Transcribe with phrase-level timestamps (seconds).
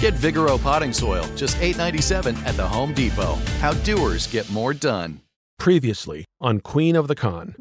[0.00, 3.34] Get Vigoro potting soil, just $8.97 at the Home Depot.
[3.58, 5.20] How doers get more done.
[5.58, 7.56] Previously on Queen of the Con.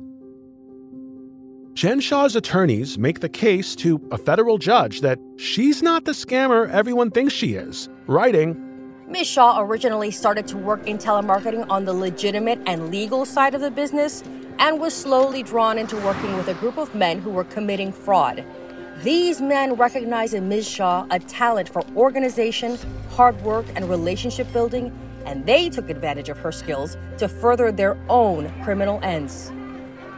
[1.74, 6.70] Jen Shah's attorneys make the case to a federal judge that she's not the scammer
[6.70, 8.64] everyone thinks she is, writing,
[9.08, 9.28] Ms.
[9.28, 13.72] Shah originally started to work in telemarketing on the legitimate and legal side of the
[13.72, 14.24] business
[14.60, 18.44] and was slowly drawn into working with a group of men who were committing fraud.
[19.04, 20.68] These men recognized in Ms.
[20.68, 22.80] Shah a talent for organization,
[23.12, 24.92] hard work, and relationship building,
[25.24, 29.52] and they took advantage of her skills to further their own criminal ends.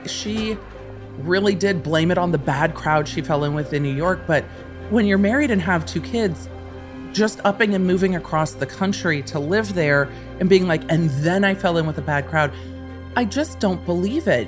[0.05, 0.57] She
[1.17, 4.21] really did blame it on the bad crowd she fell in with in New York,
[4.25, 4.45] but
[4.89, 6.47] when you're married and have two kids,
[7.11, 10.07] just upping and moving across the country to live there
[10.39, 12.53] and being like, and then I fell in with a bad crowd,
[13.17, 14.47] I just don't believe it.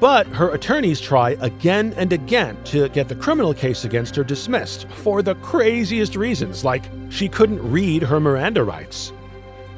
[0.00, 4.88] But her attorneys try again and again to get the criminal case against her dismissed
[4.88, 9.12] for the craziest reasons, like she couldn't read her Miranda rights.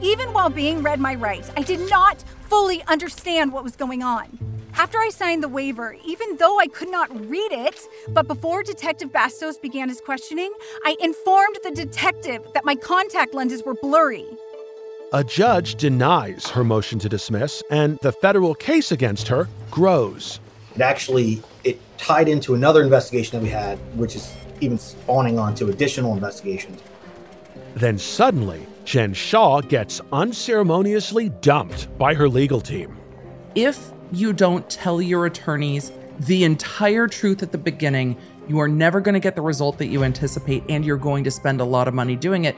[0.03, 4.38] Even while being read my rights, I did not fully understand what was going on.
[4.78, 9.10] After I signed the waiver, even though I could not read it, but before Detective
[9.10, 10.53] Bastos began his questioning,
[10.84, 14.26] I informed the detective that my contact lenses were blurry.
[15.12, 20.41] A judge denies her motion to dismiss, and the federal case against her grows.
[20.75, 25.69] It actually it tied into another investigation that we had, which is even spawning onto
[25.69, 26.83] additional investigations.
[27.77, 32.97] Then suddenly, Jen Shah gets unceremoniously dumped by her legal team.
[33.55, 38.17] If you don't tell your attorneys the entire truth at the beginning,
[38.49, 41.31] you are never going to get the result that you anticipate, and you're going to
[41.31, 42.56] spend a lot of money doing it.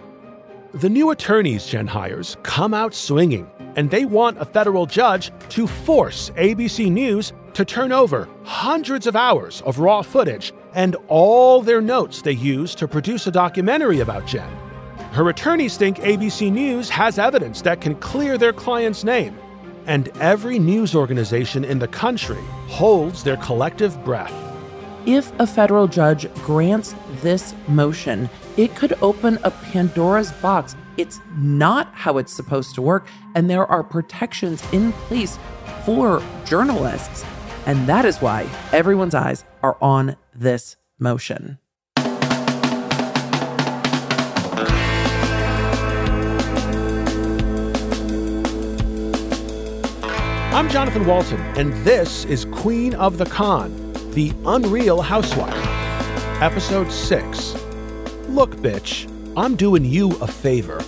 [0.75, 5.67] The new attorneys Jen hires come out swinging, and they want a federal judge to
[5.67, 11.81] force ABC News to turn over hundreds of hours of raw footage and all their
[11.81, 14.47] notes they use to produce a documentary about Jen.
[15.13, 19.39] Her attorneys think ABC News has evidence that can clear their client's name,
[19.87, 24.48] and every news organization in the country holds their collective breath.
[25.11, 28.29] If a federal judge grants this motion,
[28.59, 30.77] it could open a Pandora's box.
[30.99, 35.39] It's not how it's supposed to work, and there are protections in place
[35.87, 37.25] for journalists.
[37.65, 41.59] And that is why everyone's eyes are on this motion.
[50.53, 53.73] I'm Jonathan Walton, and this is Queen of the Con,
[54.15, 55.55] The Unreal Housewife,
[56.43, 57.55] Episode 6.
[58.29, 59.07] Look, bitch,
[59.37, 60.83] I'm doing you a favor.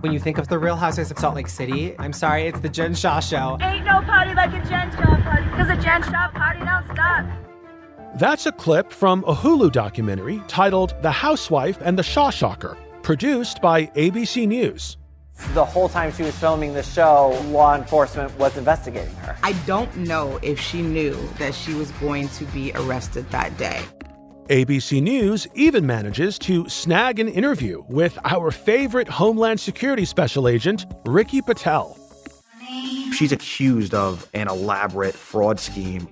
[0.00, 2.68] When you think of the Real Housewives of Salt Lake City, I'm sorry, it's the
[2.68, 3.58] Jen Shah Show.
[3.60, 7.26] Ain't no party like a Jen Shah party, because a Jen Shah party don't stop.
[8.16, 13.62] That's a clip from a Hulu documentary titled The Housewife and the Shah Shocker, produced
[13.62, 14.96] by ABC News.
[15.54, 19.36] The whole time she was filming the show, law enforcement was investigating her.
[19.44, 23.80] I don't know if she knew that she was going to be arrested that day.
[24.48, 30.84] ABC News even manages to snag an interview with our favorite Homeland Security Special Agent,
[31.04, 31.96] Ricky Patel.
[33.12, 36.08] She's accused of an elaborate fraud scheme.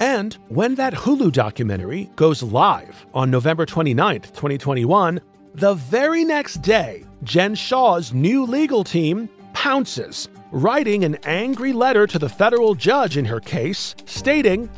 [0.00, 5.20] And when that Hulu documentary goes live on November 29th, 2021,
[5.54, 12.18] the very next day, Jen Shah's new legal team pounces, writing an angry letter to
[12.18, 14.70] the federal judge in her case, stating,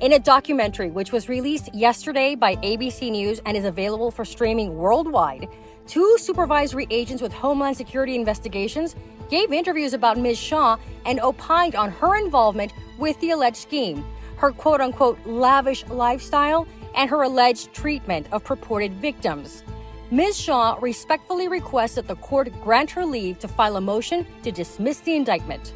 [0.00, 4.76] in a documentary which was released yesterday by ABC News and is available for streaming
[4.76, 5.48] worldwide,
[5.88, 8.94] two supervisory agents with Homeland Security investigations
[9.28, 10.38] gave interviews about Ms.
[10.38, 14.04] Shah and opined on her involvement with the alleged scheme,
[14.36, 19.64] her quote unquote lavish lifestyle, and her alleged treatment of purported victims.
[20.10, 20.40] Ms.
[20.40, 25.00] Shah respectfully requests that the court grant her leave to file a motion to dismiss
[25.00, 25.74] the indictment.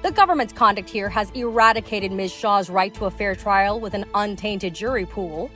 [0.00, 2.32] The government's conduct here has eradicated Ms.
[2.32, 5.50] Shah's right to a fair trial with an untainted jury pool.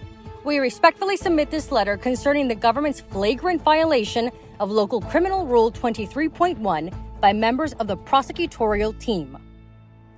[0.44, 6.94] We respectfully submit this letter concerning the government's flagrant violation of Local Criminal Rule 23.1
[7.22, 9.38] by members of the prosecutorial team.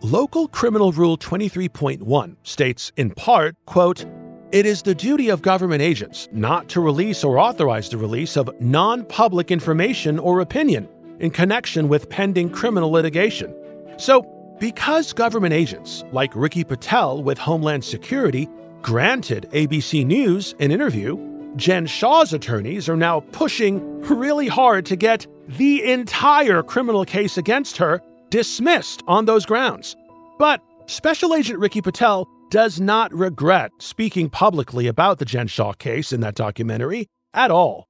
[0.03, 4.05] Local Criminal Rule 23.1 states in part, quote,
[4.53, 8.51] it is the duty of government agents not to release or authorize the release of
[8.61, 10.89] non public information or opinion
[11.21, 13.55] in connection with pending criminal litigation
[14.01, 14.23] so,
[14.59, 18.49] because government agents like Ricky Patel with Homeland Security
[18.81, 21.19] granted ABC News an interview,
[21.57, 27.77] Jen Shah's attorneys are now pushing really hard to get the entire criminal case against
[27.77, 28.01] her
[28.31, 29.97] dismissed on those grounds.
[30.39, 36.13] But Special Agent Ricky Patel does not regret speaking publicly about the Jen Shah case
[36.13, 37.87] in that documentary at all.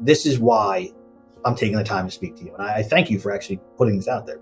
[0.00, 0.90] This is why
[1.44, 2.54] I'm taking the time to speak to you.
[2.54, 4.40] And I thank you for actually putting this out there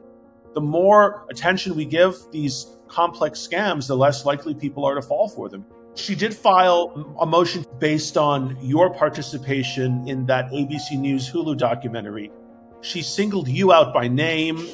[0.58, 5.28] the more attention we give these complex scams, the less likely people are to fall
[5.28, 5.64] for them.
[5.94, 12.32] She did file a motion based on your participation in that ABC News Hulu documentary.
[12.80, 14.66] She singled you out by name,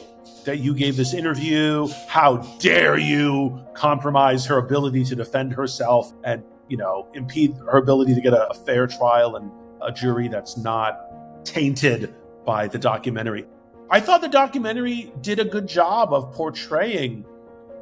[0.45, 1.89] that you gave this interview.
[2.09, 8.15] How dare you compromise her ability to defend herself and, you know, impede her ability
[8.15, 9.51] to get a, a fair trial and
[9.83, 12.15] a jury that's not tainted
[12.45, 13.47] by the documentary.
[13.91, 17.25] I thought the documentary did a good job of portraying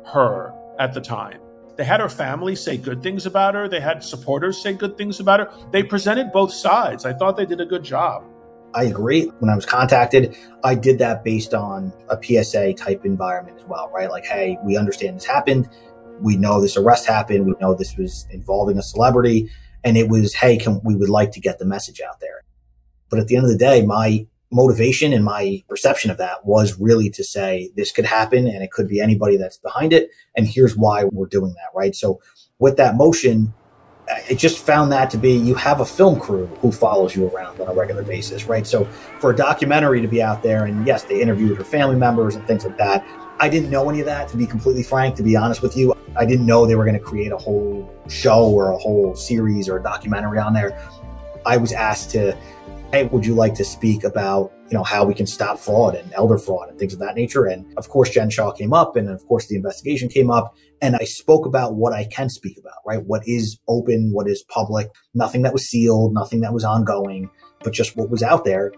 [0.07, 1.41] her at the time.
[1.77, 5.21] They had her family say good things about her, they had supporters say good things
[5.21, 5.51] about her.
[5.71, 7.07] They presented both sides.
[7.07, 8.25] I thought they did a good job.
[8.75, 9.27] I agree.
[9.39, 13.91] When I was contacted, I did that based on a PSA type environment as well,
[13.91, 14.11] right?
[14.11, 15.69] Like, hey, we understand this happened.
[16.21, 17.47] We know this arrest happened.
[17.47, 19.51] We know this was involving a celebrity.
[19.85, 22.45] And it was, hey, can, we would like to get the message out there.
[23.11, 26.79] But at the end of the day, my motivation and my perception of that was
[26.79, 30.11] really to say this could happen and it could be anybody that's behind it.
[30.37, 31.95] And here's why we're doing that, right?
[31.95, 32.21] So
[32.59, 33.53] with that motion,
[34.29, 37.61] it just found that to be you have a film crew who follows you around
[37.61, 38.67] on a regular basis, right?
[38.67, 38.85] So
[39.21, 42.47] for a documentary to be out there, and yes, they interviewed her family members and
[42.47, 43.05] things like that.
[43.41, 45.95] I didn't know any of that, to be completely frank, to be honest with you.
[46.17, 49.69] I didn't know they were going to create a whole show or a whole series
[49.69, 50.79] or a documentary on there.
[51.45, 52.37] I was asked to
[52.93, 56.13] hey, would you like to speak about, you know, how we can stop fraud and
[56.13, 57.47] elder fraud and things of that nature?
[57.47, 60.97] And of course, Jen Shah came up and of course the investigation came up and
[60.97, 63.03] I spoke about what I can speak about, right?
[63.03, 67.31] What is open, what is public, nothing that was sealed, nothing that was ongoing,
[67.63, 68.73] but just what was out there.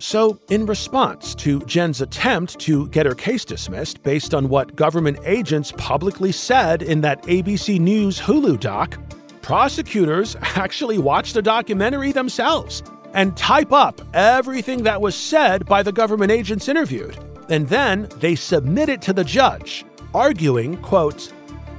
[0.00, 5.18] So, in response to Jen's attempt to get her case dismissed based on what government
[5.24, 8.96] agents publicly said in that ABC News Hulu doc,
[9.42, 15.92] prosecutors actually watched the documentary themselves and type up everything that was said by the
[15.92, 17.18] government agents interviewed.
[17.50, 19.84] And then they submit it to the judge,
[20.18, 21.32] arguing, quote,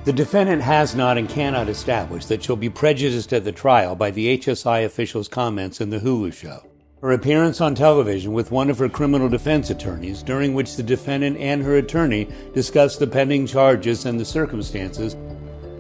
[0.06, 4.10] the defendant has not and cannot establish that she'll be prejudiced at the trial by
[4.12, 6.64] the HSI official's comments in the Hulu show.
[7.02, 11.36] Her appearance on television with one of her criminal defense attorneys, during which the defendant
[11.36, 15.18] and her attorney discussed the pending charges and the circumstances,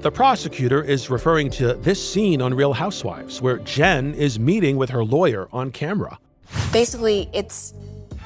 [0.01, 4.89] The prosecutor is referring to this scene on Real Housewives where Jen is meeting with
[4.89, 6.19] her lawyer on camera.
[6.73, 7.73] Basically, it's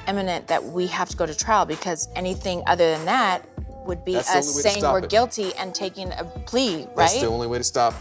[0.08, 3.48] imminent that we have to go to trial because anything other than that
[3.84, 5.10] would be That's us only way to saying we're it.
[5.10, 6.96] guilty and taking a plea, right?
[6.96, 7.94] That's the only way to stop.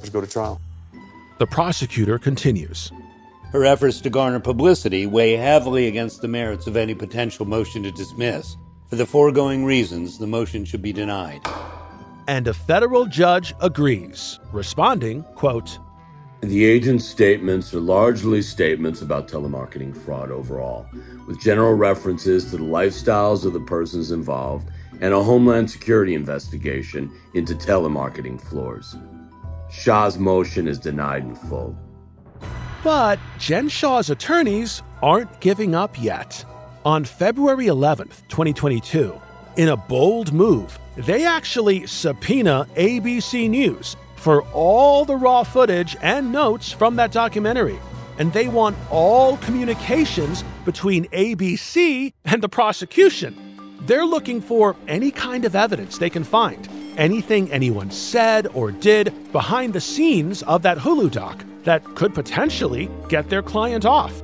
[0.00, 0.60] Just go to trial.
[1.38, 2.92] The prosecutor continues.
[3.52, 7.90] Her efforts to garner publicity weigh heavily against the merits of any potential motion to
[7.90, 8.56] dismiss.
[8.88, 11.40] For the foregoing reasons, the motion should be denied.
[12.28, 15.78] And a federal judge agrees, responding, quote,
[16.42, 20.86] The agent's statements are largely statements about telemarketing fraud overall,
[21.26, 24.68] with general references to the lifestyles of the persons involved
[25.00, 28.96] and a Homeland Security investigation into telemarketing floors.
[29.70, 31.76] Shah's motion is denied in full.
[32.82, 36.44] But Jen Shah's attorneys aren't giving up yet.
[36.84, 39.20] On February 11th, 2022,
[39.56, 46.32] in a bold move, they actually subpoena ABC News for all the raw footage and
[46.32, 47.78] notes from that documentary.
[48.18, 53.49] And they want all communications between ABC and the prosecution.
[53.86, 56.68] They're looking for any kind of evidence they can find,
[56.98, 62.90] anything anyone said or did behind the scenes of that Hulu doc that could potentially
[63.08, 64.22] get their client off.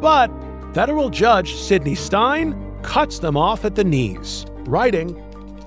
[0.00, 0.30] But
[0.74, 5.14] federal judge Sidney Stein cuts them off at the knees, writing,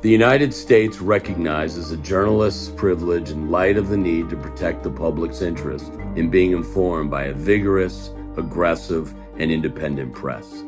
[0.02, 4.92] The United States recognizes a journalist's privilege in light of the need to protect the
[4.92, 10.64] public's interest in being informed by a vigorous, aggressive, and independent press.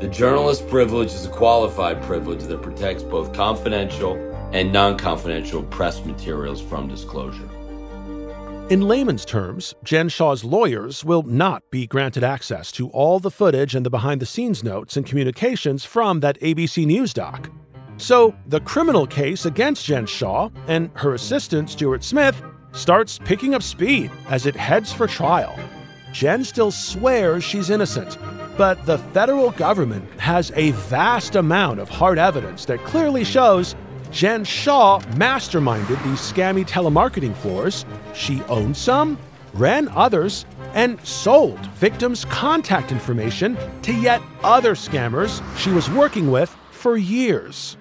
[0.00, 4.14] The journalist's privilege is a qualified privilege that protects both confidential
[4.50, 7.46] and non confidential press materials from disclosure.
[8.70, 13.74] In layman's terms, Jen Shah's lawyers will not be granted access to all the footage
[13.74, 17.50] and the behind the scenes notes and communications from that ABC News doc.
[17.98, 22.42] So, the criminal case against Jen Shah and her assistant, Stuart Smith,
[22.72, 25.54] starts picking up speed as it heads for trial.
[26.10, 28.16] Jen still swears she's innocent,
[28.60, 33.74] but the federal government has a vast amount of hard evidence that clearly shows
[34.10, 37.86] Jen Shah masterminded these scammy telemarketing floors.
[38.12, 39.16] She owned some,
[39.54, 46.54] ran others, and sold victims' contact information to yet other scammers she was working with
[46.70, 47.78] for years.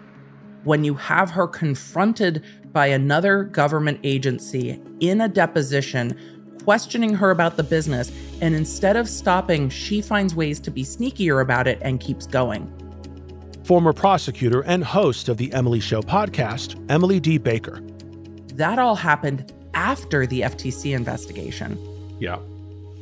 [0.64, 6.39] When you have her confronted by another government agency in a deposition,
[6.70, 8.12] questioning her about the business,
[8.42, 12.72] and instead of stopping, she finds ways to be sneakier about it and keeps going.
[13.64, 17.40] Former prosecutor and host of the Emily Show podcast, Emily D.
[17.40, 17.82] Baker.
[18.54, 21.76] That all happened after the FTC investigation.
[22.20, 22.38] Yeah.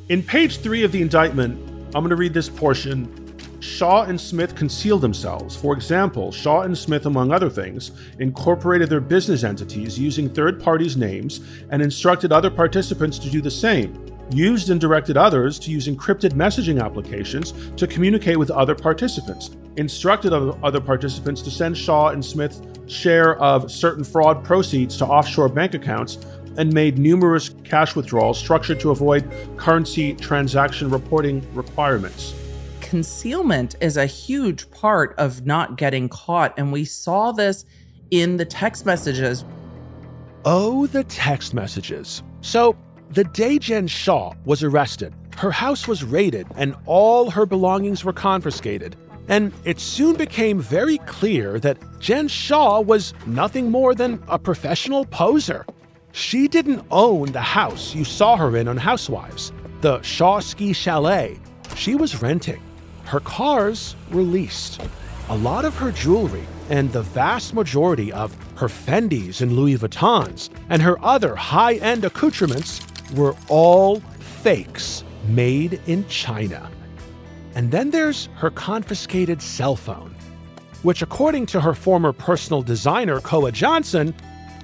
[0.07, 3.26] In page three of the indictment, I'm going to read this portion.
[3.59, 5.55] Shah and Smith concealed themselves.
[5.55, 10.97] For example, Shah and Smith, among other things, incorporated their business entities using third parties'
[10.97, 14.05] names and instructed other participants to do the same.
[14.31, 19.51] Used and directed others to use encrypted messaging applications to communicate with other participants.
[19.77, 25.49] Instructed other participants to send Shah and Smith share of certain fraud proceeds to offshore
[25.49, 26.17] bank accounts
[26.57, 32.33] and made numerous cash withdrawals structured to avoid currency transaction reporting requirements.
[32.87, 37.65] Concealment is a huge part of not getting caught, and we saw this
[38.11, 39.43] in the text messages.
[40.45, 42.23] Oh, the text messages.
[42.39, 42.77] So,
[43.09, 48.13] the day Jen Shah was arrested, her house was raided and all her belongings were
[48.13, 48.95] confiscated.
[49.27, 55.03] And it soon became very clear that Jen Shah was nothing more than a professional
[55.03, 55.65] poser.
[56.13, 59.51] She didn't own the house you saw her in on Housewives,
[59.81, 61.37] the Shah Ski Chalet.
[61.75, 62.61] She was renting.
[63.07, 64.81] Her cars were leased.
[65.29, 70.49] A lot of her jewelry and the vast majority of her Fendis and Louis Vuittons
[70.67, 72.81] and her other high end accoutrements
[73.15, 76.69] were all fakes made in China.
[77.55, 80.13] And then there's her confiscated cell phone,
[80.83, 84.13] which, according to her former personal designer, Koa Johnson,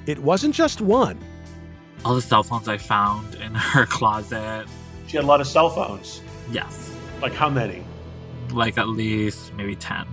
[0.05, 1.17] it wasn't just one.
[2.03, 4.67] All the cell phones I found in her closet.
[5.07, 6.21] She had a lot of cell phones.
[6.51, 6.91] Yes.
[7.21, 7.85] Like how many?
[8.51, 10.12] Like at least maybe 10.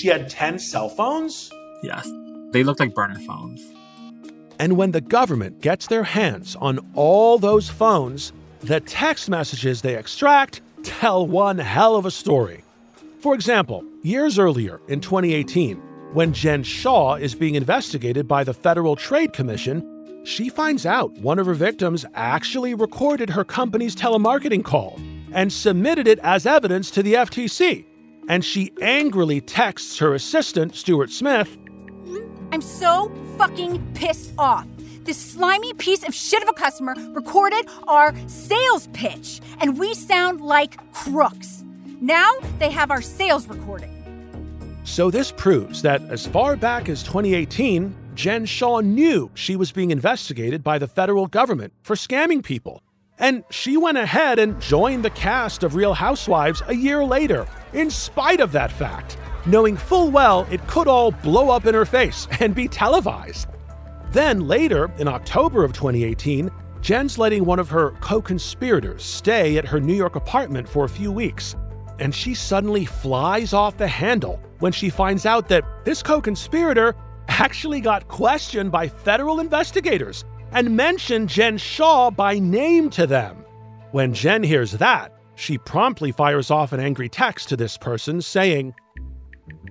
[0.00, 1.50] She had 10 cell phones?
[1.82, 2.10] Yes.
[2.52, 3.60] They look like burner phones.
[4.58, 9.96] And when the government gets their hands on all those phones, the text messages they
[9.96, 12.64] extract tell one hell of a story.
[13.20, 15.76] For example, years earlier in 2018,
[16.14, 21.38] when Jen Shah is being investigated by the Federal Trade Commission, she finds out one
[21.38, 24.98] of her victims actually recorded her company's telemarketing call
[25.34, 27.84] and submitted it as evidence to the FTC
[28.30, 31.58] and she angrily texts her assistant, Stuart Smith.
[32.52, 34.68] I'm so fucking pissed off.
[35.02, 40.40] This slimy piece of shit of a customer recorded our sales pitch, and we sound
[40.40, 41.64] like crooks.
[42.00, 43.90] Now they have our sales recording.
[44.84, 49.90] So, this proves that as far back as 2018, Jen Shah knew she was being
[49.90, 52.80] investigated by the federal government for scamming people.
[53.20, 57.90] And she went ahead and joined the cast of Real Housewives a year later, in
[57.90, 62.26] spite of that fact, knowing full well it could all blow up in her face
[62.40, 63.46] and be televised.
[64.10, 69.66] Then later, in October of 2018, Jen's letting one of her co conspirators stay at
[69.66, 71.54] her New York apartment for a few weeks.
[71.98, 76.96] And she suddenly flies off the handle when she finds out that this co conspirator
[77.28, 83.44] actually got questioned by federal investigators and mentioned Jen Shah by name to them.
[83.92, 88.74] When Jen hears that, she promptly fires off an angry text to this person saying,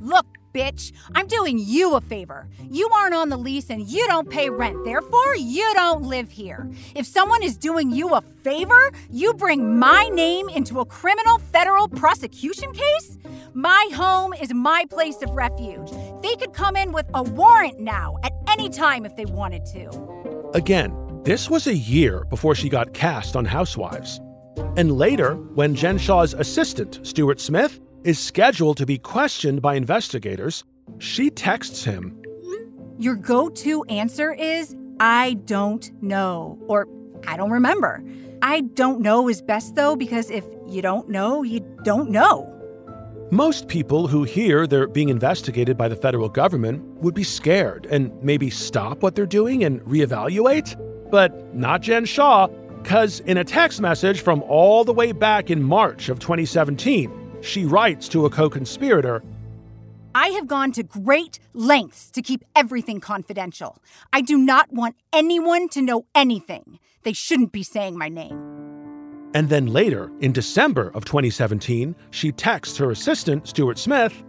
[0.01, 2.47] Look, bitch, I'm doing you a favor.
[2.69, 4.83] You aren't on the lease and you don't pay rent.
[4.83, 6.69] Therefore, you don't live here.
[6.95, 11.87] If someone is doing you a favor, you bring my name into a criminal federal
[11.87, 13.17] prosecution case?
[13.53, 15.91] My home is my place of refuge.
[16.21, 20.38] They could come in with a warrant now at any time if they wanted to.
[20.55, 24.19] Again, this was a year before she got cast on Housewives.
[24.77, 30.63] And later, when Jen Shah's assistant, Stuart Smith, is scheduled to be questioned by investigators,
[30.97, 32.19] she texts him
[32.97, 36.87] Your go to answer is, I don't know, or
[37.27, 38.03] I don't remember.
[38.41, 42.58] I don't know is best though, because if you don't know, you don't know.
[43.31, 48.11] Most people who hear they're being investigated by the federal government would be scared and
[48.23, 50.75] maybe stop what they're doing and reevaluate.
[51.11, 52.47] But not Jen Shah,
[52.81, 57.65] because in a text message from all the way back in March of 2017, she
[57.65, 59.21] writes to a co conspirator
[60.15, 63.77] I have gone to great lengths to keep everything confidential.
[64.11, 66.79] I do not want anyone to know anything.
[67.03, 68.58] They shouldn't be saying my name.
[69.33, 74.23] And then later, in December of 2017, she texts her assistant, Stuart Smith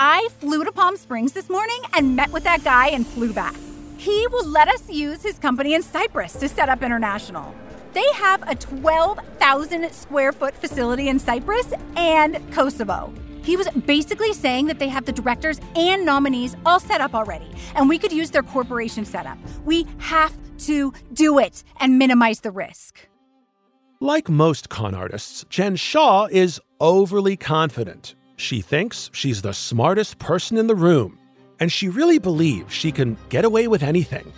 [0.00, 3.54] I flew to Palm Springs this morning and met with that guy and flew back.
[3.96, 7.54] He will let us use his company in Cyprus to set up international.
[7.92, 13.14] They have a 12,000 square foot facility in Cyprus and Kosovo.
[13.42, 17.50] He was basically saying that they have the directors and nominees all set up already,
[17.76, 19.38] and we could use their corporation setup.
[19.64, 23.06] We have to do it and minimize the risk.
[24.04, 28.16] Like most con artists, Jen Shah is overly confident.
[28.36, 31.18] She thinks she's the smartest person in the room,
[31.58, 34.30] and she really believes she can get away with anything.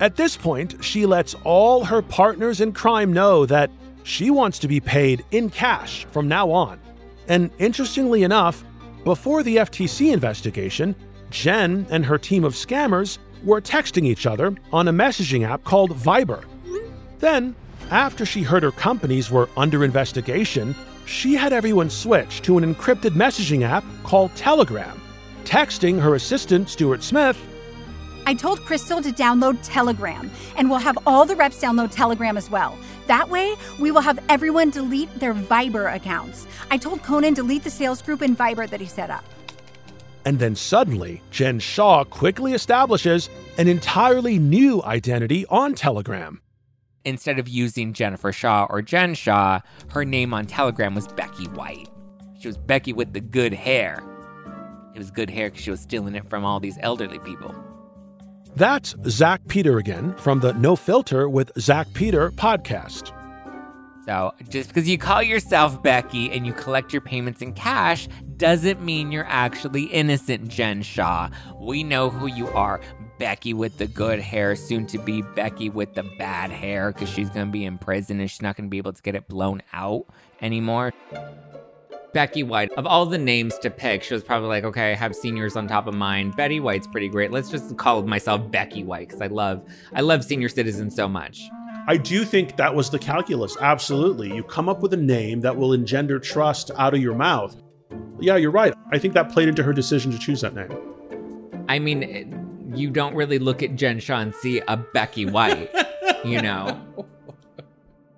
[0.00, 3.70] At this point, she lets all her partners in crime know that
[4.02, 6.78] she wants to be paid in cash from now on.
[7.26, 8.62] And interestingly enough,
[9.04, 10.94] before the FTC investigation,
[11.30, 15.92] Jen and her team of scammers were texting each other on a messaging app called
[15.92, 16.44] Viber.
[17.18, 17.56] Then,
[17.90, 20.74] after she heard her companies were under investigation,
[21.06, 25.00] she had everyone switch to an encrypted messaging app called Telegram,
[25.44, 27.38] texting her assistant, Stuart Smith,
[28.26, 32.50] I told Crystal to download Telegram, and we'll have all the reps download Telegram as
[32.50, 32.78] well.
[33.06, 36.46] That way, we will have everyone delete their Viber accounts.
[36.70, 39.24] I told Conan to delete the sales group in Viber that he set up.
[40.24, 46.40] And then suddenly, Jen Shah quickly establishes an entirely new identity on Telegram.
[47.04, 51.88] Instead of using Jennifer Shah or Jen Shah, her name on Telegram was Becky White.
[52.38, 54.02] She was Becky with the good hair.
[54.94, 57.54] It was good hair because she was stealing it from all these elderly people.
[58.56, 63.16] That's Zach Peter again from the No Filter with Zach Peter podcast.
[64.04, 68.08] So, just because you call yourself Becky and you collect your payments in cash
[68.38, 71.28] doesn't mean you're actually innocent, Jen Shah.
[71.60, 72.80] We know who you are.
[73.20, 77.28] Becky with the good hair, soon to be Becky with the bad hair, because she's
[77.28, 79.28] going to be in prison and she's not going to be able to get it
[79.28, 80.06] blown out
[80.40, 80.92] anymore.
[82.14, 82.72] Becky White.
[82.72, 85.68] Of all the names to pick, she was probably like, okay, I have seniors on
[85.68, 86.34] top of mind.
[86.34, 87.30] Betty White's pretty great.
[87.30, 91.42] Let's just call myself Becky White because I love I love senior citizens so much.
[91.86, 93.56] I do think that was the calculus.
[93.60, 94.34] Absolutely.
[94.34, 97.54] You come up with a name that will engender trust out of your mouth.
[98.18, 98.74] Yeah, you're right.
[98.92, 100.72] I think that played into her decision to choose that name.
[101.68, 105.70] I mean, you don't really look at Jen Shah and see a Becky White,
[106.24, 106.80] you know.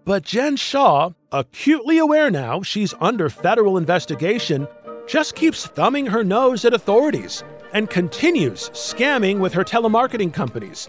[0.05, 4.67] But Jen Shah, acutely aware now she's under federal investigation,
[5.07, 10.89] just keeps thumbing her nose at authorities and continues scamming with her telemarketing companies.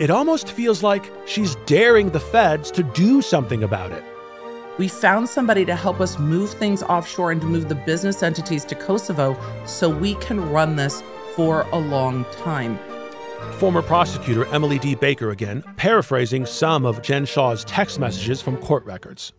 [0.00, 4.04] It almost feels like she's daring the feds to do something about it.
[4.78, 8.64] We found somebody to help us move things offshore and to move the business entities
[8.66, 11.02] to Kosovo so we can run this
[11.34, 12.78] for a long time.
[13.58, 14.94] Former prosecutor Emily D.
[14.94, 19.32] Baker again, paraphrasing some of Jen Shah's text messages from court records.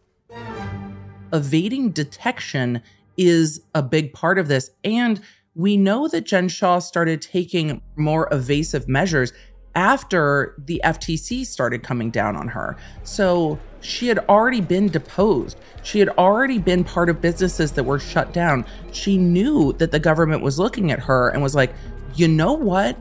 [1.33, 2.81] Evading detection
[3.17, 4.71] is a big part of this.
[4.83, 5.21] And
[5.55, 9.33] we know that Jen Shah started taking more evasive measures
[9.75, 12.77] after the FTC started coming down on her.
[13.03, 15.57] So she had already been deposed.
[15.83, 18.65] She had already been part of businesses that were shut down.
[18.91, 21.73] She knew that the government was looking at her and was like,
[22.15, 22.97] you know what?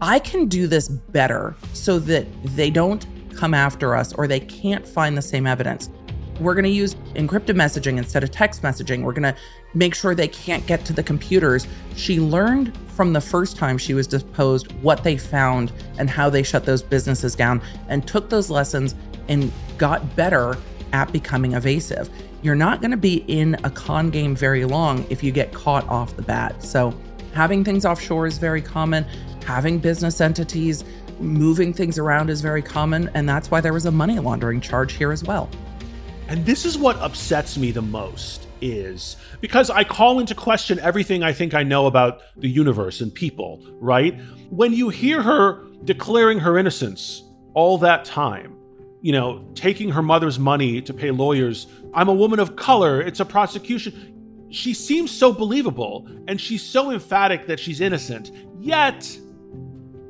[0.00, 2.26] I can do this better so that
[2.56, 5.90] they don't come after us or they can't find the same evidence.
[6.40, 9.02] We're going to use encrypted messaging instead of text messaging.
[9.02, 9.36] We're going to
[9.72, 11.68] make sure they can't get to the computers.
[11.94, 16.42] She learned from the first time she was deposed what they found and how they
[16.42, 18.96] shut those businesses down and took those lessons
[19.28, 20.56] and got better
[20.92, 22.10] at becoming evasive.
[22.42, 25.88] You're not going to be in a con game very long if you get caught
[25.88, 26.62] off the bat.
[26.62, 26.94] So,
[27.32, 29.04] having things offshore is very common
[29.44, 30.84] having business entities
[31.20, 34.94] moving things around is very common, and that's why there was a money laundering charge
[34.94, 35.48] here as well.
[36.28, 41.22] And this is what upsets me the most is because I call into question everything
[41.22, 44.18] I think I know about the universe and people, right?
[44.48, 48.56] When you hear her declaring her innocence all that time,
[49.02, 53.20] you know, taking her mother's money to pay lawyers, I'm a woman of color, it's
[53.20, 54.46] a prosecution.
[54.50, 58.30] She seems so believable and she's so emphatic that she's innocent.
[58.58, 59.18] Yet,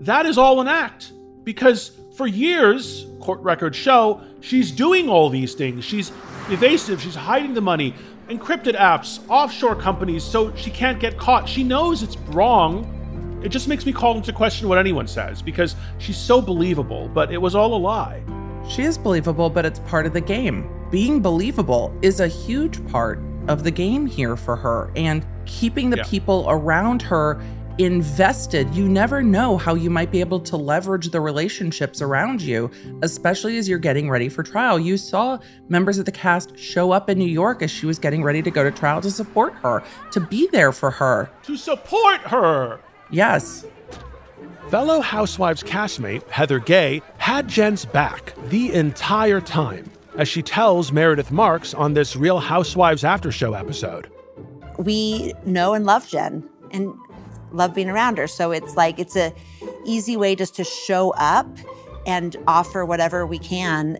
[0.04, 1.12] that is all an act.
[1.44, 5.84] Because for years, court records show, she's doing all these things.
[5.84, 6.10] She's
[6.48, 7.94] evasive, she's hiding the money,
[8.28, 11.48] encrypted apps, offshore companies, so she can't get caught.
[11.48, 12.90] She knows it's wrong.
[13.44, 17.30] It just makes me call into question what anyone says because she's so believable, but
[17.32, 18.22] it was all a lie.
[18.68, 20.66] She is believable, but it's part of the game.
[20.90, 25.98] Being believable is a huge part of the game here for her and keeping the
[25.98, 26.04] Yeah.
[26.04, 27.42] people around her
[27.78, 28.72] invested.
[28.74, 32.70] You never know how you might be able to leverage the relationships around you,
[33.02, 34.78] especially as you're getting ready for trial.
[34.78, 38.22] You saw members of the cast show up in New York as she was getting
[38.22, 39.82] ready to go to trial to support her,
[40.12, 41.30] to be there for her.
[41.44, 42.80] To support her!
[43.10, 43.66] Yes.
[44.70, 51.30] Fellow Housewives castmate Heather Gay had Jen's back the entire time, as she tells Meredith
[51.30, 54.10] Marks on this Real Housewives After Show episode.
[54.78, 56.92] we know and love Jen and
[57.54, 58.26] love being around her.
[58.26, 59.32] So it's like it's a
[59.84, 61.46] easy way just to show up
[62.06, 63.98] and offer whatever we can.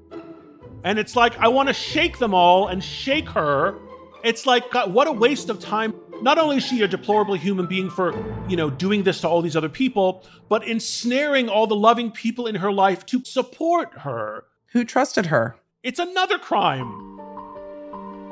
[0.84, 3.78] And it's like, I want to shake them all and shake her.
[4.22, 5.94] It's like, God, what a waste of time.
[6.20, 8.14] Not only is she a deplorable human being for,
[8.48, 12.46] you know, doing this to all these other people, but ensnaring all the loving people
[12.46, 14.44] in her life to support her.
[14.72, 15.56] Who trusted her?
[15.82, 17.03] It's another crime.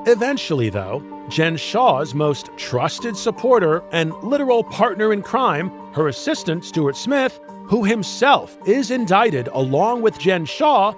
[0.06, 6.96] Eventually, though, Jen Shah's most trusted supporter and literal partner in crime, her assistant, Stuart
[6.96, 10.94] Smith, who himself is indicted along with Jen Shah,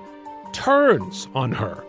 [0.53, 1.85] turns on her.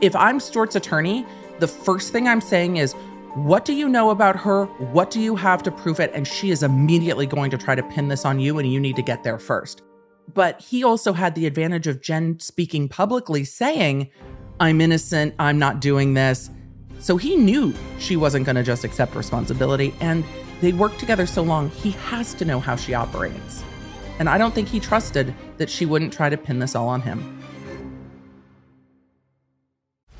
[0.00, 1.26] If I'm Stuart's attorney,
[1.58, 2.92] the first thing I'm saying is,
[3.34, 4.66] what do you know about her?
[4.66, 6.12] What do you have to prove it?
[6.14, 8.96] And she is immediately going to try to pin this on you, and you need
[8.96, 9.82] to get there first.
[10.32, 14.10] But he also had the advantage of Jen speaking publicly, saying,
[14.58, 16.50] I'm innocent, I'm not doing this.
[16.98, 19.94] So he knew she wasn't going to just accept responsibility.
[20.00, 20.24] And
[20.60, 23.62] they worked together so long, he has to know how she operates.
[24.18, 27.02] And I don't think he trusted that she wouldn't try to pin this all on
[27.02, 27.42] him.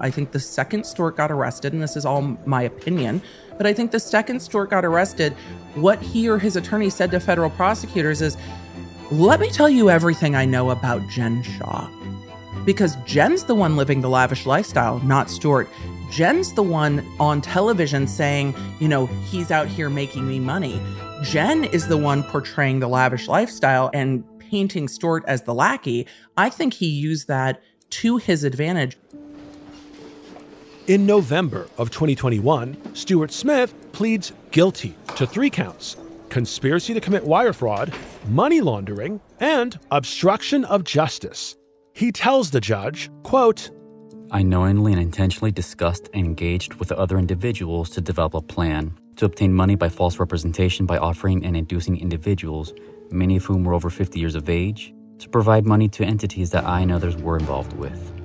[0.00, 3.22] I think the second Stuart got arrested, and this is all my opinion,
[3.56, 5.32] but I think the second Stuart got arrested,
[5.74, 8.36] what he or his attorney said to federal prosecutors is,
[9.10, 11.88] let me tell you everything I know about Jen Shah.
[12.64, 15.68] because Jen's the one living the lavish lifestyle, not Stuart.
[16.10, 20.78] Jen's the one on television saying, you know, he's out here making me money.
[21.22, 26.06] Jen is the one portraying the lavish lifestyle and painting Stuart as the lackey.
[26.36, 28.98] I think he used that to his advantage.
[30.88, 35.96] In November of 2021, Stuart Smith pleads guilty to three counts
[36.30, 37.92] conspiracy to commit wire fraud,
[38.26, 41.56] money laundering, and obstruction of justice.
[41.92, 43.70] He tells the judge, quote,
[44.30, 49.26] I knowingly and intentionally discussed and engaged with other individuals to develop a plan to
[49.26, 52.72] obtain money by false representation by offering and inducing individuals,
[53.10, 56.64] many of whom were over 50 years of age, to provide money to entities that
[56.64, 58.17] I and others were involved with.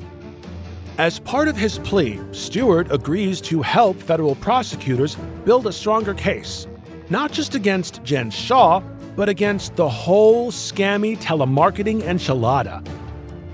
[0.99, 6.67] As part of his plea, Stuart agrees to help federal prosecutors build a stronger case,
[7.09, 8.79] not just against Jen Shah,
[9.15, 12.87] but against the whole scammy telemarketing enchilada.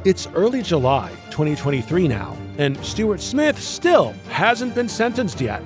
[0.04, 5.64] It's early July 2023 now, and Stuart Smith still hasn't been sentenced yet.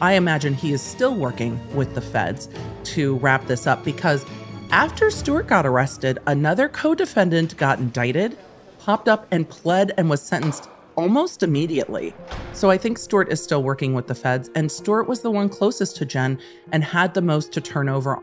[0.00, 2.48] I imagine he is still working with the feds
[2.84, 4.24] to wrap this up because
[4.72, 8.36] after Stuart got arrested, another co defendant got indicted,
[8.84, 12.14] popped up, and pled and was sentenced almost immediately.
[12.52, 15.48] So I think Stuart is still working with the feds, and Stuart was the one
[15.48, 16.38] closest to Jen
[16.70, 18.22] and had the most to turn over.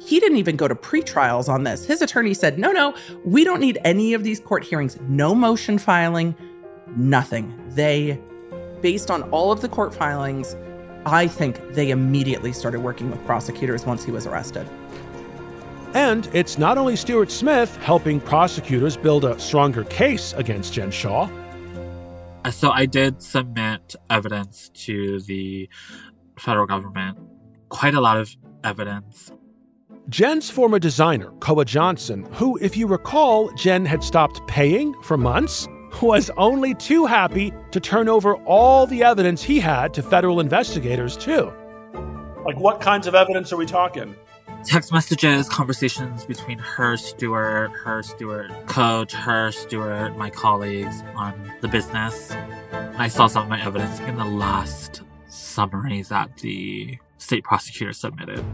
[0.00, 1.84] He didn't even go to pre-trials on this.
[1.84, 5.76] His attorney said, no, no, we don't need any of these court hearings, no motion
[5.76, 6.36] filing,
[6.96, 7.52] nothing.
[7.70, 8.20] They,
[8.82, 10.54] based on all of the court filings,
[11.04, 14.68] I think they immediately started working with prosecutors once he was arrested.
[15.96, 21.26] And it's not only Stuart Smith helping prosecutors build a stronger case against Jen Shah.
[22.50, 25.70] So I did submit evidence to the
[26.38, 27.16] federal government,
[27.70, 29.32] quite a lot of evidence.
[30.10, 35.66] Jen's former designer, Koa Johnson, who, if you recall, Jen had stopped paying for months,
[36.02, 41.16] was only too happy to turn over all the evidence he had to federal investigators,
[41.16, 41.50] too.
[42.44, 44.14] Like, what kinds of evidence are we talking?
[44.66, 51.68] Text messages, conversations between her, Stuart, her, Stuart, coach, her, Stuart, my colleagues on the
[51.68, 52.32] business.
[52.98, 58.44] I saw some of my evidence in the last summaries that the state prosecutor submitted.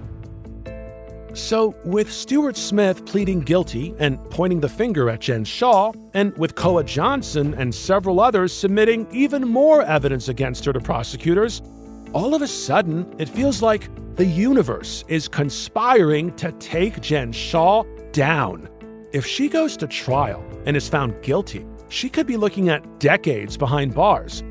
[1.32, 6.56] So, with Stuart Smith pleading guilty and pointing the finger at Jen Shah, and with
[6.56, 11.62] Koa Johnson and several others submitting even more evidence against her to prosecutors,
[12.12, 17.84] all of a sudden it feels like the universe is conspiring to take Jen Shah
[18.12, 18.68] down.
[19.12, 23.56] If she goes to trial and is found guilty, she could be looking at decades
[23.56, 24.42] behind bars.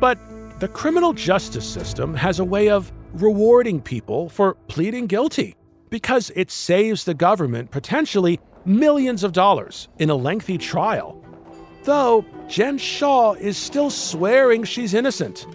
[0.00, 0.18] But
[0.60, 5.56] the criminal justice system has a way of rewarding people for pleading guilty
[5.90, 11.22] because it saves the government potentially millions of dollars in a lengthy trial.
[11.84, 15.46] Though Jen Shah is still swearing she's innocent.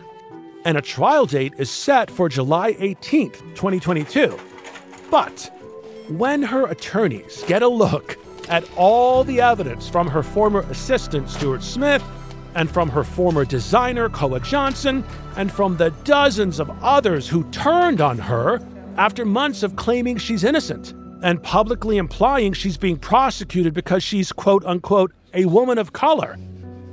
[0.65, 4.37] And a trial date is set for July 18th, 2022.
[5.09, 5.51] But
[6.09, 8.17] when her attorneys get a look
[8.49, 12.03] at all the evidence from her former assistant, Stuart Smith,
[12.55, 15.03] and from her former designer, Koa Johnson,
[15.37, 18.59] and from the dozens of others who turned on her
[18.97, 24.65] after months of claiming she's innocent and publicly implying she's being prosecuted because she's quote
[24.65, 26.37] unquote a woman of color.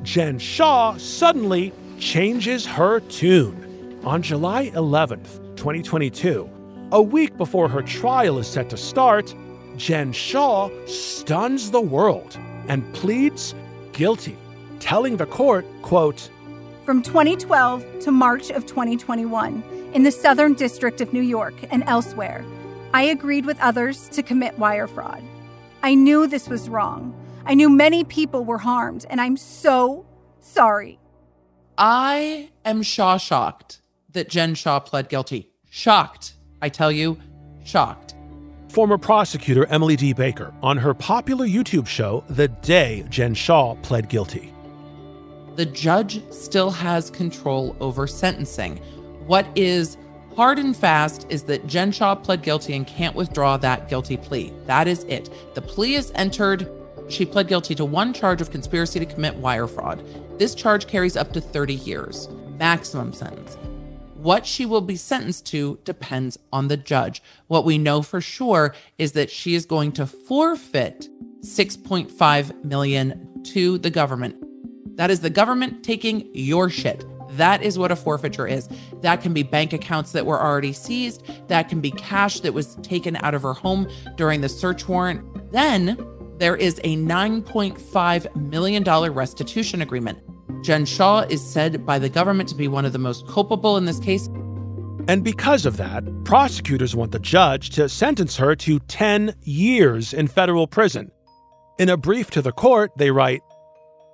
[0.02, 4.00] Jen Shah suddenly changes her tune.
[4.04, 6.48] On July 11th, 2022,
[6.92, 9.35] a week before her trial is set to start,
[9.76, 13.54] Jen Shah stuns the world and pleads
[13.92, 14.37] guilty,
[14.78, 16.30] telling the court, quote,
[16.85, 22.44] From 2012 to March of 2021, in the Southern District of New York and elsewhere,
[22.92, 25.22] I agreed with others to commit wire fraud.
[25.82, 27.14] I knew this was wrong.
[27.44, 30.06] I knew many people were harmed, and I'm so
[30.40, 30.98] sorry.
[31.78, 35.50] I am Shah shocked that Jen Shah pled guilty.
[35.68, 36.32] Shocked.
[36.62, 37.18] I tell you,
[37.64, 38.14] shocked.
[38.70, 40.14] Former prosecutor Emily D.
[40.14, 44.54] Baker on her popular YouTube show, The Day Jen Shah Pled Guilty.
[45.56, 48.79] The judge still has control over sentencing.
[49.27, 49.98] What is
[50.35, 54.50] hard and fast is that Jen Shah pled guilty and can't withdraw that guilty plea.
[54.64, 55.31] That is it.
[55.54, 56.70] The plea is entered.
[57.08, 60.02] She pled guilty to one charge of conspiracy to commit wire fraud.
[60.38, 62.28] This charge carries up to 30 years,
[62.58, 63.56] maximum sentence.
[64.14, 67.22] What she will be sentenced to depends on the judge.
[67.46, 71.08] What we know for sure is that she is going to forfeit
[71.40, 74.37] 6.5 million to the government.
[74.96, 77.04] That is the government taking your shit.
[77.30, 78.68] That is what a forfeiture is.
[79.02, 81.22] That can be bank accounts that were already seized.
[81.48, 85.52] That can be cash that was taken out of her home during the search warrant.
[85.52, 85.96] Then
[86.38, 90.18] there is a $9.5 million restitution agreement.
[90.62, 93.84] Jen Shah is said by the government to be one of the most culpable in
[93.84, 94.28] this case.
[95.08, 100.26] And because of that, prosecutors want the judge to sentence her to 10 years in
[100.26, 101.10] federal prison.
[101.78, 103.42] In a brief to the court, they write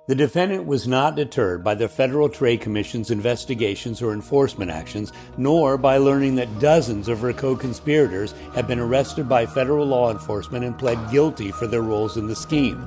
[0.05, 5.77] The defendant was not deterred by the Federal Trade Commission's investigations or enforcement actions, nor
[5.77, 10.65] by learning that dozens of her co conspirators had been arrested by federal law enforcement
[10.65, 12.85] and pled guilty for their roles in the scheme.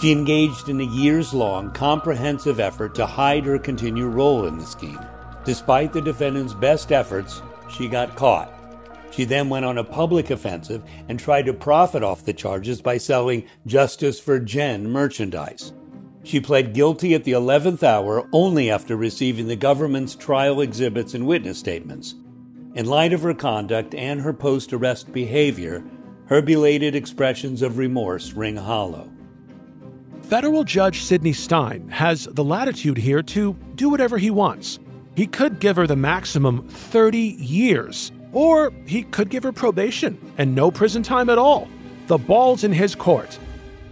[0.00, 4.66] She engaged in a years long, comprehensive effort to hide her continued role in the
[4.66, 4.98] scheme.
[5.44, 8.52] Despite the defendant's best efforts, she got caught.
[9.12, 12.98] She then went on a public offensive and tried to profit off the charges by
[12.98, 15.72] selling Justice for Jen merchandise.
[16.22, 21.26] She pled guilty at the 11th hour only after receiving the government's trial exhibits and
[21.26, 22.14] witness statements.
[22.74, 25.82] In light of her conduct and her post arrest behavior,
[26.26, 29.10] her belated expressions of remorse ring hollow.
[30.22, 34.78] Federal Judge Sidney Stein has the latitude here to do whatever he wants.
[35.16, 40.54] He could give her the maximum 30 years, or he could give her probation and
[40.54, 41.68] no prison time at all.
[42.06, 43.38] The ball's in his court.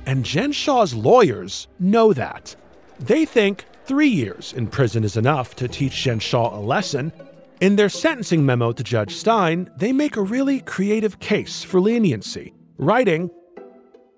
[0.09, 2.57] And Jen Shah's lawyers know that.
[2.99, 7.13] They think three years in prison is enough to teach Jen Shah a lesson.
[7.61, 12.55] In their sentencing memo to Judge Stein, they make a really creative case for leniency,
[12.79, 13.31] writing,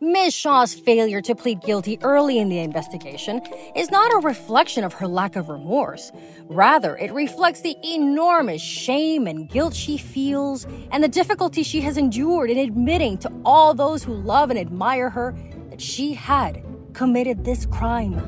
[0.02, 0.32] Ms.
[0.32, 3.42] Shah's failure to plead guilty early in the investigation
[3.76, 6.10] is not a reflection of her lack of remorse.
[6.44, 11.98] Rather, it reflects the enormous shame and guilt she feels and the difficulty she has
[11.98, 15.34] endured in admitting to all those who love and admire her
[15.80, 16.62] that she had
[16.92, 18.20] committed this crime.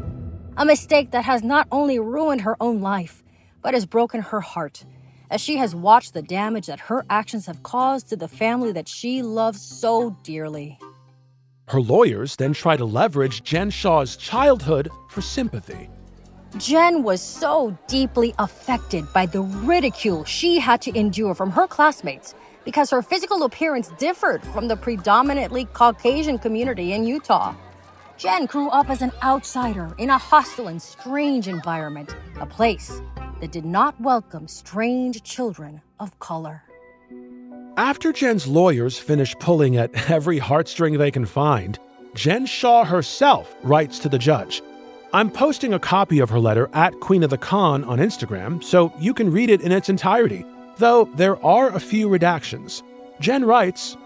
[0.57, 3.22] A mistake that has not only ruined her own life,
[3.61, 4.86] but has broken her heart,
[5.30, 8.88] as she has watched the damage that her actions have caused to the family that
[8.88, 10.78] she loves so dearly.
[11.68, 15.90] Her lawyers then try to leverage Jen Shah's childhood for sympathy.
[16.57, 22.34] Jen was so deeply affected by the ridicule she had to endure from her classmates
[22.64, 27.54] because her physical appearance differed from the predominantly Caucasian community in Utah.
[28.16, 33.00] Jen grew up as an outsider in a hostile and strange environment, a place
[33.40, 36.62] that did not welcome strange children of color.
[37.76, 41.78] After Jen's lawyers finish pulling at every heartstring they can find,
[42.14, 44.62] Jen Shah herself writes to the judge.
[45.14, 48.92] I'm posting a copy of her letter at Queen of the Con on Instagram, so
[48.98, 50.44] you can read it in its entirety,
[50.78, 52.82] though there are a few redactions.
[53.20, 53.96] Jen writes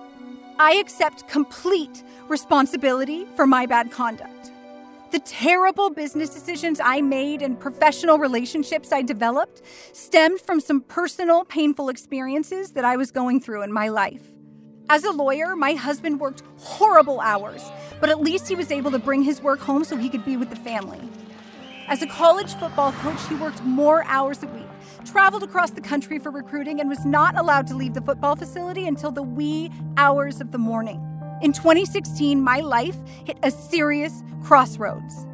[0.58, 4.50] I accept complete responsibility for my bad conduct.
[5.12, 9.62] The terrible business decisions I made and professional relationships I developed
[9.92, 14.22] stemmed from some personal, painful experiences that I was going through in my life.
[14.88, 17.62] As a lawyer, my husband worked horrible hours,
[18.00, 20.36] but at least he was able to bring his work home so he could be
[20.36, 21.00] with the family.
[21.88, 24.65] As a college football coach, he worked more hours a week,
[25.06, 28.86] traveled across the country for recruiting, and was not allowed to leave the football facility
[28.86, 31.00] until the wee hours of the morning.
[31.40, 35.26] In 2016, my life hit a serious crossroads.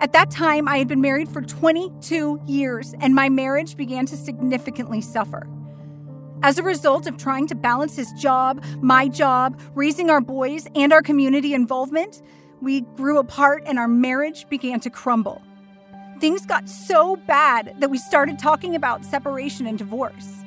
[0.00, 4.16] At that time, I had been married for 22 years, and my marriage began to
[4.16, 5.48] significantly suffer.
[6.42, 10.92] As a result of trying to balance his job, my job, raising our boys, and
[10.92, 12.22] our community involvement,
[12.60, 15.42] we grew apart and our marriage began to crumble.
[16.20, 20.42] Things got so bad that we started talking about separation and divorce.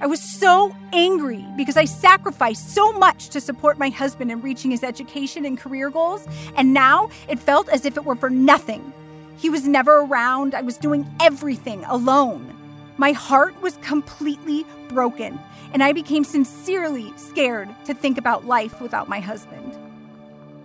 [0.00, 4.72] I was so angry because I sacrificed so much to support my husband in reaching
[4.72, 8.92] his education and career goals, and now it felt as if it were for nothing.
[9.36, 12.52] He was never around, I was doing everything alone.
[12.96, 15.38] My heart was completely broken,
[15.72, 19.78] and I became sincerely scared to think about life without my husband.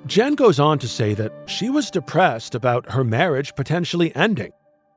[0.09, 4.51] Jen goes on to say that she was depressed about her marriage potentially ending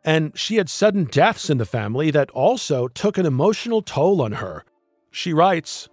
[0.04, 4.32] and she had sudden deaths in the family that also took an emotional toll on
[4.32, 4.64] her.
[5.10, 5.90] She writes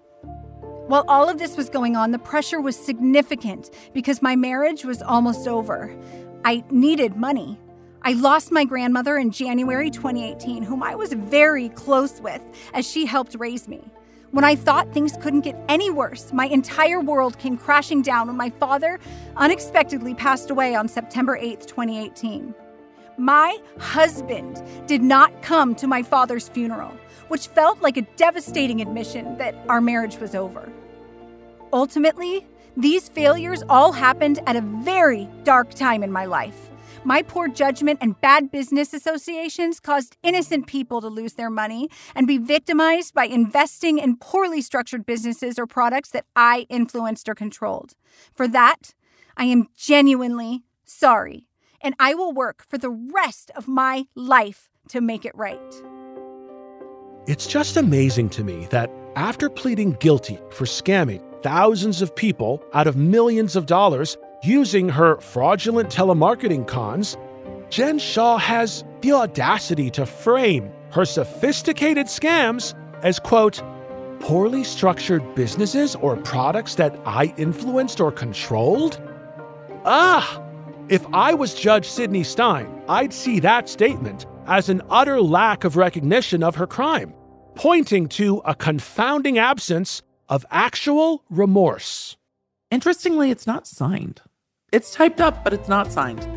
[0.88, 5.02] While all of this was going on, the pressure was significant because my marriage was
[5.02, 5.94] almost over.
[6.46, 7.60] I needed money.
[8.04, 12.42] I lost my grandmother in January 2018, whom I was very close with
[12.74, 13.92] as she helped raise me.
[14.32, 18.38] When I thought things couldn't get any worse, my entire world came crashing down when
[18.38, 19.00] my father
[19.36, 22.54] unexpectedly passed away on September 8, 2018.
[23.18, 26.94] My husband did not come to my father's funeral,
[27.30, 30.72] which felt like a devastating admission that our marriage was over.
[31.74, 32.46] Ultimately,
[32.78, 36.69] these failures all happened at a very dark time in my life.
[37.06, 42.28] My poor judgment and bad business associations caused innocent people to lose their money and
[42.28, 47.96] be victimized by investing in poorly structured businesses or products that I influenced or controlled.
[48.34, 48.94] For that,
[49.38, 51.48] I am genuinely sorry,
[51.82, 55.58] and I will work for the rest of my life to make it right.
[57.28, 62.88] It's just amazing to me that after pleading guilty for scamming thousands of people out
[62.88, 67.18] of millions of dollars using her fraudulent telemarketing cons,
[67.70, 72.74] Jen Shah has the audacity to frame her sophisticated scams
[73.04, 73.62] as, quote,
[74.20, 79.02] poorly structured businesses or products that I influenced or controlled?
[79.86, 80.44] Ah!
[80.90, 85.78] If I was Judge Sidney Stein, I'd see that statement as an utter lack of
[85.78, 87.14] recognition of her crime,
[87.54, 92.18] pointing to a confounding absence of actual remorse.
[92.72, 94.22] Interestingly, it's not signed.
[94.72, 96.28] It's typed up, but it's not signed.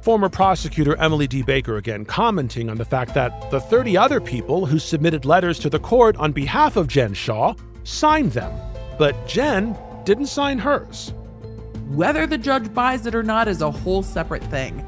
[0.00, 1.42] Former prosecutor Emily D.
[1.42, 5.68] Baker again commenting on the fact that the 30 other people who submitted letters to
[5.68, 8.52] the court on behalf of Jen Shah signed them,
[8.96, 11.12] but Jen didn't sign hers.
[11.88, 14.86] Whether the judge buys it or not is a whole separate thing.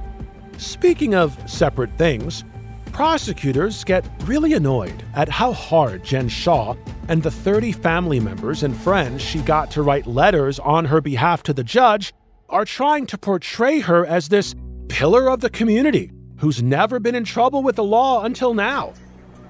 [0.58, 2.44] Speaking of separate things,
[2.92, 6.76] prosecutors get really annoyed at how hard Jen Shah
[7.08, 11.42] and the 30 family members and friends she got to write letters on her behalf
[11.44, 12.14] to the judge
[12.48, 14.54] are trying to portray her as this
[14.88, 18.94] pillar of the community who's never been in trouble with the law until now.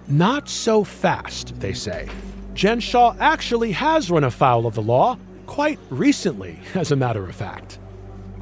[0.09, 2.09] Not so fast, they say.
[2.55, 7.35] Jen Shah actually has run afoul of the law quite recently, as a matter of
[7.35, 7.79] fact.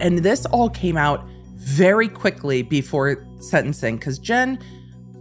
[0.00, 1.26] And this all came out
[1.56, 4.58] very quickly before sentencing because Jen,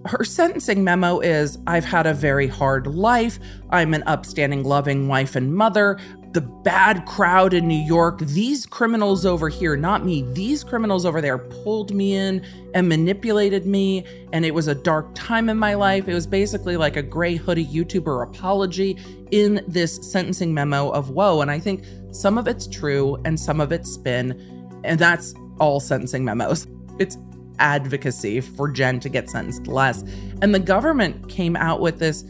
[0.05, 3.39] her sentencing memo is I've had a very hard life.
[3.71, 5.99] I'm an upstanding, loving wife and mother
[6.36, 11.21] the bad crowd in New York, these criminals over here, not me, these criminals over
[11.21, 14.05] there pulled me in and manipulated me.
[14.33, 16.09] And it was a dark time in my life.
[16.09, 18.97] It was basically like a gray hoodie YouTuber apology
[19.31, 21.39] in this sentencing memo of woe.
[21.39, 24.81] And I think some of it's true and some of it's spin.
[24.83, 26.67] And that's all sentencing memos.
[26.99, 27.17] It's
[27.59, 30.03] advocacy for Jen to get sentenced less.
[30.41, 32.25] And the government came out with this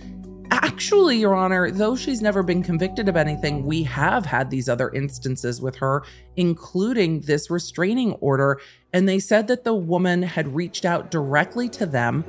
[0.52, 4.90] Actually, Your Honor, though she's never been convicted of anything, we have had these other
[4.92, 6.04] instances with her,
[6.36, 8.60] including this restraining order.
[8.94, 12.24] And they said that the woman had reached out directly to them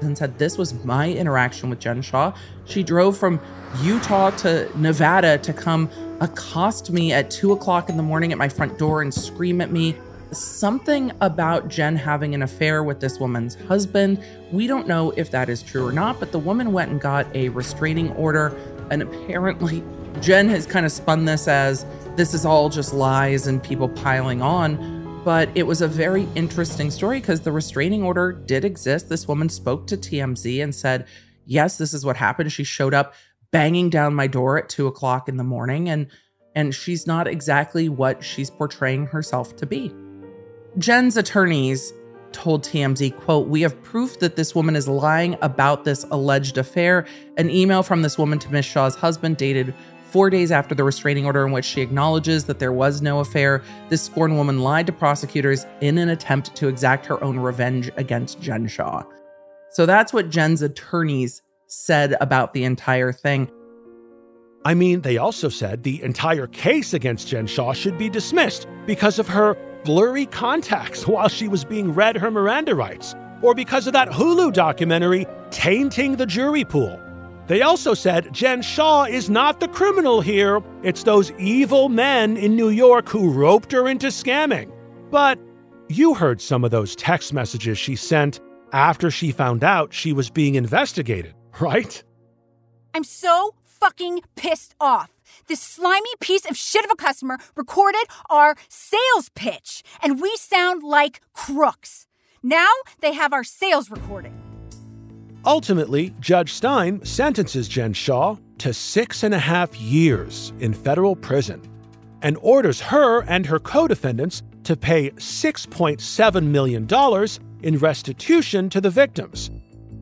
[0.00, 2.32] and said, This was my interaction with Jen Shah.
[2.64, 3.40] She drove from
[3.82, 5.90] Utah to Nevada to come
[6.20, 9.70] accost me at two o'clock in the morning at my front door and scream at
[9.70, 9.96] me
[10.32, 14.22] something about Jen having an affair with this woman's husband.
[14.52, 17.26] We don't know if that is true or not, but the woman went and got
[17.34, 18.56] a restraining order.
[18.90, 19.82] And apparently,
[20.20, 24.42] Jen has kind of spun this as this is all just lies and people piling
[24.42, 25.22] on.
[25.24, 29.08] But it was a very interesting story because the restraining order did exist.
[29.08, 31.06] This woman spoke to TMZ and said,
[31.44, 32.52] Yes, this is what happened.
[32.52, 33.14] She showed up
[33.50, 36.06] banging down my door at two o'clock in the morning and
[36.54, 39.92] and she's not exactly what she's portraying herself to be.
[40.78, 41.92] Jen's attorneys
[42.32, 47.06] told TMZ, quote, We have proof that this woman is lying about this alleged affair.
[47.36, 51.26] An email from this woman to Miss Shah's husband dated four days after the restraining
[51.26, 53.62] order in which she acknowledges that there was no affair.
[53.88, 58.40] This scorned woman lied to prosecutors in an attempt to exact her own revenge against
[58.40, 59.02] Jen Shah."
[59.70, 63.50] So that's what Jen's attorneys said about the entire thing.
[64.64, 69.18] I mean, they also said the entire case against Jen Shah should be dismissed because
[69.18, 73.92] of her blurry contacts while she was being read her Miranda rights, or because of
[73.92, 77.00] that Hulu documentary tainting the jury pool.
[77.46, 82.54] They also said Jen Shah is not the criminal here, it's those evil men in
[82.54, 84.70] New York who roped her into scamming.
[85.10, 85.38] But
[85.88, 88.38] you heard some of those text messages she sent
[88.72, 92.02] after she found out she was being investigated, right?
[92.94, 95.10] I'm so fucking pissed off.
[95.46, 100.82] This slimy piece of shit of a customer recorded our sales pitch, and we sound
[100.82, 102.06] like crooks.
[102.42, 102.70] Now
[103.00, 104.36] they have our sales recording.
[105.44, 111.62] Ultimately, Judge Stein sentences Jen Shah to six and a half years in federal prison
[112.22, 116.86] and orders her and her co defendants to pay $6.7 million
[117.62, 119.50] in restitution to the victims.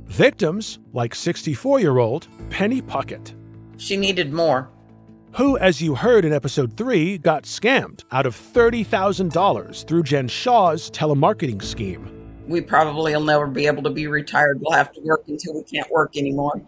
[0.07, 3.35] Victims like 64 year old Penny Puckett.
[3.77, 4.71] She needed more
[5.33, 10.91] who, as you heard in episode 3, got scammed out of $30,000 through Jen Shah's
[10.91, 12.15] telemarketing scheme.
[12.47, 14.61] We probably will never be able to be retired.
[14.61, 16.61] We'll have to work until we can't work anymore.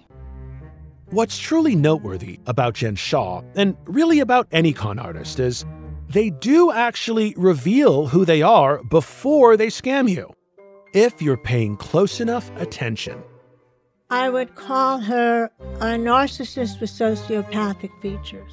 [1.07, 5.65] What's truly noteworthy about Jen Shah, and really about any con artist, is
[6.09, 10.33] they do actually reveal who they are before they scam you,
[10.93, 13.23] if you're paying close enough attention.
[14.11, 18.53] I would call her a narcissist with sociopathic features.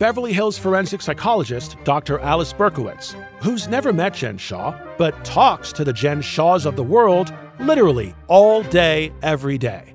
[0.00, 2.18] Beverly Hills forensic psychologist Dr.
[2.18, 6.82] Alice Berkowitz, who's never met Jen Shah, but talks to the Jen Shahs of the
[6.82, 9.94] world literally all day, every day.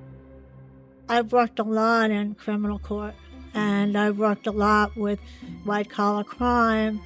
[1.09, 3.15] I've worked a lot in criminal court
[3.53, 5.19] and I've worked a lot with
[5.65, 7.01] white collar crime.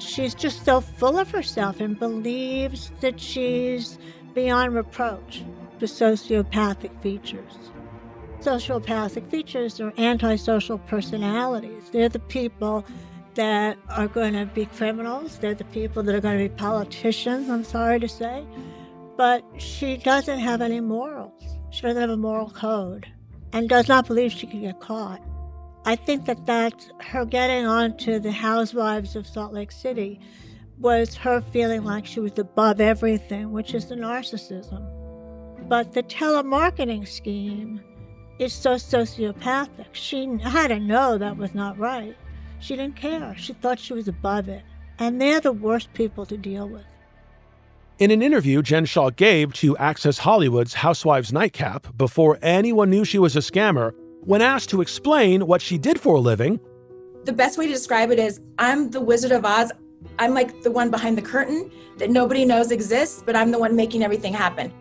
[0.00, 3.98] She's just so full of herself and believes that she's
[4.34, 5.44] beyond reproach
[5.78, 7.70] the sociopathic features.
[8.40, 11.90] Sociopathic features are antisocial personalities.
[11.90, 12.84] They're the people
[13.34, 15.38] that are going to be criminals.
[15.38, 18.44] They're the people that are going to be politicians, I'm sorry to say.
[19.16, 21.42] But she doesn't have any morals.
[21.70, 23.06] She doesn't have a moral code
[23.52, 25.20] and does not believe she can get caught.
[25.84, 30.20] I think that that's her getting onto the Housewives of Salt Lake City
[30.78, 34.97] was her feeling like she was above everything, which is the narcissism.
[35.68, 37.82] But the telemarketing scheme
[38.38, 39.92] is so sociopathic.
[39.92, 42.16] She had to know that was not right.
[42.58, 43.34] She didn't care.
[43.36, 44.64] She thought she was above it.
[44.98, 46.86] And they're the worst people to deal with.
[47.98, 53.18] In an interview Jen Shah gave to Access Hollywood's Housewives Nightcap before anyone knew she
[53.18, 53.92] was a scammer,
[54.22, 56.60] when asked to explain what she did for a living,
[57.24, 59.70] the best way to describe it is I'm the Wizard of Oz.
[60.18, 63.76] I'm like the one behind the curtain that nobody knows exists, but I'm the one
[63.76, 64.72] making everything happen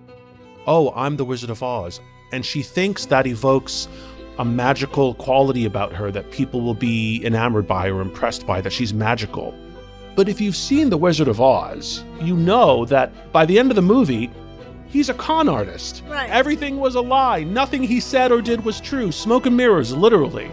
[0.67, 1.99] oh, I'm the Wizard of Oz.
[2.31, 3.87] And she thinks that evokes
[4.37, 8.71] a magical quality about her that people will be enamored by or impressed by, that
[8.71, 9.55] she's magical.
[10.15, 13.75] But if you've seen The Wizard of Oz, you know that by the end of
[13.75, 14.29] the movie,
[14.87, 16.03] he's a con artist.
[16.07, 16.29] Right.
[16.29, 17.43] Everything was a lie.
[17.43, 19.11] Nothing he said or did was true.
[19.11, 20.51] Smoke and mirrors, literally.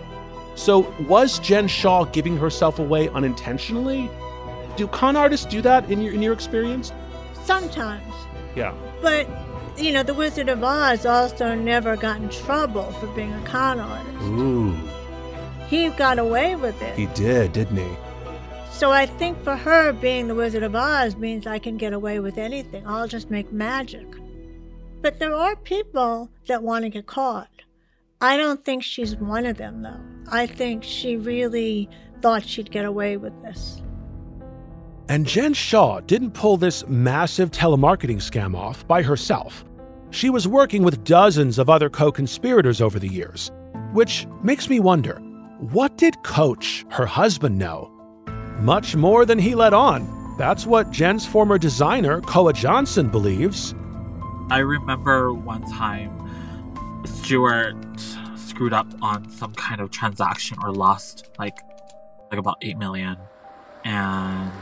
[0.55, 4.09] So, was Jen Shah giving herself away unintentionally?
[4.77, 6.93] Do con artists do that in your in your experience?
[7.45, 8.15] Sometimes.
[8.55, 8.73] Yeah.
[9.03, 9.27] But
[9.77, 13.81] you know, the Wizard of Oz also never got in trouble for being a con
[13.81, 14.23] artist.
[14.23, 14.77] Ooh.
[15.69, 16.97] He got away with it.
[16.97, 17.97] He did, didn't he?
[18.71, 22.21] So I think for her, being the Wizard of Oz means I can get away
[22.21, 22.87] with anything.
[22.87, 24.07] I'll just make magic.
[25.01, 27.49] But there are people that want to get caught.
[28.21, 30.01] I don't think she's one of them, though.
[30.31, 31.89] I think she really
[32.21, 33.83] thought she'd get away with this.
[35.09, 39.65] And Jen Shah didn't pull this massive telemarketing scam off by herself.
[40.11, 43.51] She was working with dozens of other co conspirators over the years,
[43.93, 45.17] which makes me wonder
[45.59, 47.91] what did Coach, her husband, know?
[48.61, 50.37] Much more than he let on.
[50.39, 53.75] That's what Jen's former designer, Koa Johnson, believes.
[54.51, 56.11] I remember one time
[57.05, 57.77] Stuart
[58.37, 61.59] screwed up on some kind of transaction or lost like
[62.31, 63.17] like about 8 million
[63.85, 64.53] and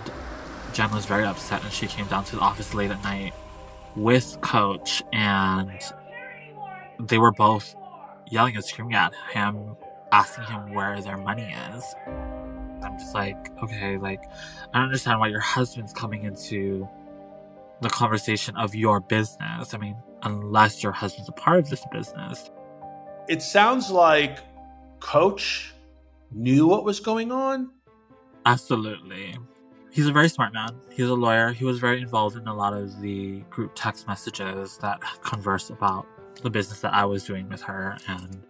[0.72, 3.34] Jen was very upset and she came down to the office late at night
[3.96, 5.70] with Coach and
[6.98, 7.74] they were both
[8.30, 9.76] yelling and screaming at him,
[10.12, 11.84] asking him where their money is.
[12.82, 14.22] I'm just like, okay, like,
[14.72, 16.88] I don't understand why your husband's coming into
[17.80, 19.74] the conversation of your business.
[19.74, 22.50] I mean, unless your husband's a part of this business.
[23.28, 24.40] It sounds like
[25.00, 25.74] Coach
[26.30, 27.70] knew what was going on.
[28.44, 29.36] Absolutely
[29.92, 30.74] he's a very smart man.
[30.90, 31.52] He's a lawyer.
[31.52, 36.06] He was very involved in a lot of the group text messages that converse about
[36.42, 38.42] the business that I was doing with her and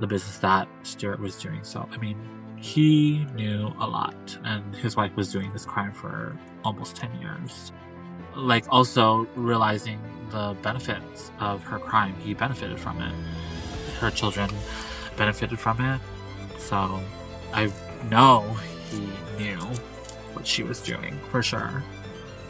[0.00, 1.62] the business that Stuart was doing.
[1.64, 2.16] So, I mean,
[2.56, 7.72] he knew a lot, and his wife was doing this crime for almost 10 years.
[8.34, 13.14] Like, also realizing the benefits of her crime, he benefited from it.
[13.98, 14.50] Her children
[15.16, 16.00] benefited from it.
[16.58, 17.00] So,
[17.52, 17.70] I
[18.10, 18.56] know
[18.90, 19.08] he
[19.38, 19.58] knew
[20.32, 21.82] what she was doing, for sure.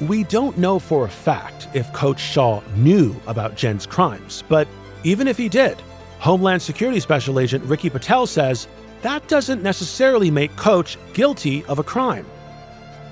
[0.01, 4.68] We don't know for a fact if Coach Shah knew about Jen's crimes, but
[5.05, 5.80] even if he did,
[6.18, 8.68] Homeland Security Special Agent Ricky Patel says
[9.03, 12.26] that doesn't necessarily make Coach guilty of a crime.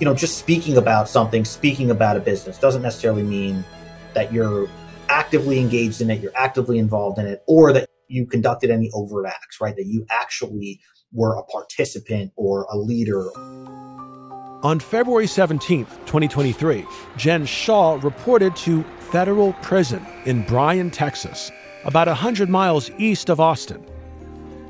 [0.00, 3.64] You know, just speaking about something, speaking about a business, doesn't necessarily mean
[4.12, 4.68] that you're
[5.08, 9.26] actively engaged in it, you're actively involved in it, or that you conducted any overt
[9.26, 9.76] acts, right?
[9.76, 10.80] That you actually
[11.14, 13.30] were a participant or a leader.
[14.64, 16.84] On February 17, 2023,
[17.16, 21.50] Jen Shah reported to federal prison in Bryan, Texas,
[21.84, 23.84] about 100 miles east of Austin.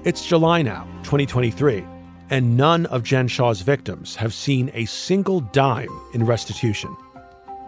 [0.04, 1.86] It's July now, 2023,
[2.30, 6.94] and none of Jen Shah's victims have seen a single dime in restitution.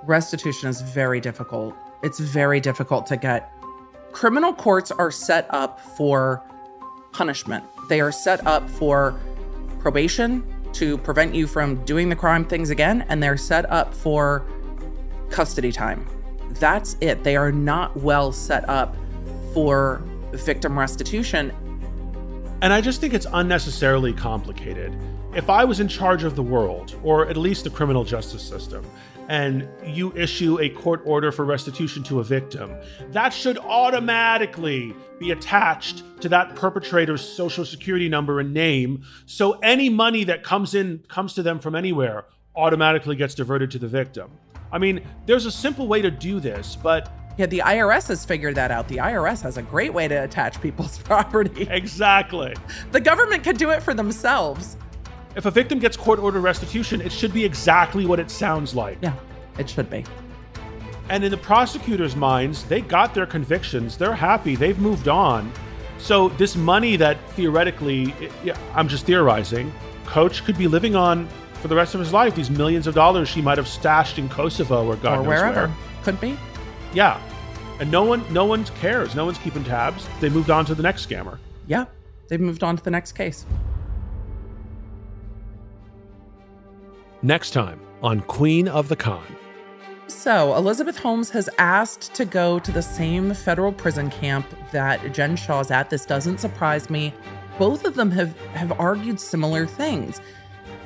[0.05, 1.75] Restitution is very difficult.
[2.03, 3.51] It's very difficult to get.
[4.13, 6.43] Criminal courts are set up for
[7.17, 9.19] punishment, they are set up for
[9.79, 10.45] probation,
[10.75, 14.45] to prevent you from doing the crime things again, and they're set up for
[15.31, 16.07] custody time.
[16.61, 17.25] That's it.
[17.25, 18.95] They are not well set up
[19.55, 20.03] for
[20.33, 21.51] victim restitution.
[22.61, 24.95] And I just think it's unnecessarily complicated.
[25.35, 28.85] If I was in charge of the world, or at least the criminal justice system,
[29.29, 32.75] and you issue a court order for restitution to a victim,
[33.11, 39.05] that should automatically be attached to that perpetrator's social security number and name.
[39.27, 43.79] So any money that comes in comes to them from anywhere automatically gets diverted to
[43.79, 44.31] the victim.
[44.73, 48.55] I mean, there's a simple way to do this, but Yeah, the IRS has figured
[48.55, 48.89] that out.
[48.89, 51.67] The IRS has a great way to attach people's property.
[51.71, 52.55] Exactly.
[52.93, 54.77] The government could do it for themselves.
[55.37, 58.99] If a victim gets court ordered restitution, it should be exactly what it sounds like.
[59.03, 59.15] Yeah,
[59.59, 60.05] it should be.
[61.09, 63.97] And in the prosecutor's minds, they got their convictions.
[63.97, 64.57] They're happy.
[64.57, 65.53] They've moved on.
[65.99, 68.13] So this money that theoretically,
[68.43, 69.73] yeah, I'm just theorizing,
[70.05, 71.29] Coach could be living on
[71.61, 72.35] for the rest of his life.
[72.35, 75.67] These millions of dollars she might have stashed in Kosovo or God or knows wherever.
[75.69, 75.77] where.
[76.03, 76.37] Could be.
[76.93, 77.21] Yeah,
[77.79, 79.15] and no one, no one cares.
[79.15, 80.09] No one's keeping tabs.
[80.21, 81.39] They moved on to the next scammer.
[81.67, 81.85] Yeah,
[82.29, 83.45] they've moved on to the next case.
[87.27, 89.27] Next time on Queen of the Con.
[90.07, 95.35] So, Elizabeth Holmes has asked to go to the same federal prison camp that Jen
[95.35, 95.91] Shah's at.
[95.91, 97.13] This doesn't surprise me.
[97.59, 100.21] Both of them have, have argued similar things.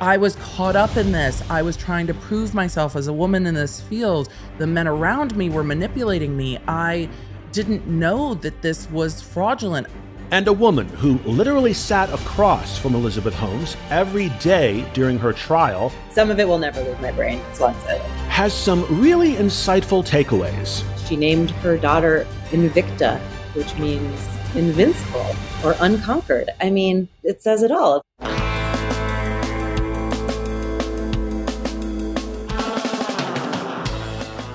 [0.00, 1.42] I was caught up in this.
[1.50, 4.30] I was trying to prove myself as a woman in this field.
[4.56, 6.58] The men around me were manipulating me.
[6.66, 7.10] I
[7.52, 9.88] didn't know that this was fraudulent.
[10.32, 15.92] And a woman who literally sat across from Elizabeth Holmes every day during her trial
[16.12, 17.40] Some of it will never leave my brain.
[17.50, 18.02] It's one sided.
[18.28, 20.84] has some really insightful takeaways.
[21.08, 23.18] She named her daughter Invicta,
[23.54, 26.50] which means invincible or unconquered.
[26.60, 28.02] I mean, it says it all.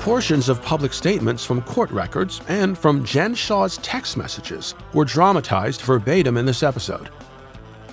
[0.06, 5.82] Portions of public statements from court records and from Jen Shah's text messages were dramatized
[5.82, 7.10] verbatim in this episode.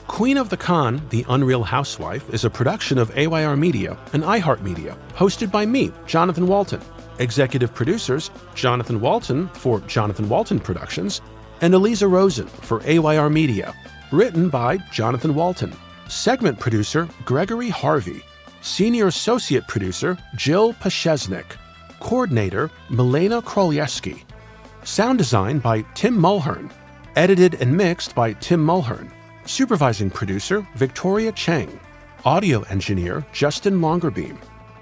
[0.09, 4.95] Queen of the Con, The Unreal Housewife, is a production of AYR Media and iHeartMedia,
[5.15, 6.83] hosted by me, Jonathan Walton.
[7.19, 11.23] Executive producers Jonathan Walton for Jonathan Walton Productions
[11.63, 13.73] and Eliza Rosen for AYR Media.
[14.11, 15.75] Written by Jonathan Walton.
[16.11, 18.23] Segment producer Gregory Harvey.
[18.61, 21.57] Senior associate producer Jill Pashesnik.
[22.03, 24.25] Coordinator Milena Krolieski.
[24.83, 26.69] Sound design by Tim Mulhern.
[27.15, 29.09] Edited and mixed by Tim Mulhern.
[29.47, 31.79] Supervising producer Victoria Chang.
[32.25, 34.37] Audio engineer Justin Longerbeam.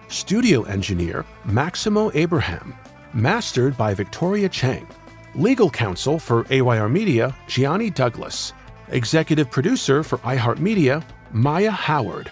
[0.09, 2.75] Studio engineer Maximo Abraham.
[3.13, 4.87] Mastered by Victoria Chang.
[5.35, 8.55] Legal counsel for AYR Media Gianni Douglas.
[8.89, 12.31] Executive producer for iHeartMedia Maya Howard.